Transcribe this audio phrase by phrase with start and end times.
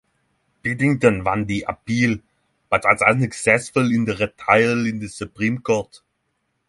[0.63, 2.17] Piddington won the appeal
[2.71, 6.01] but was unsuccessful in the retrial in the Supreme Court.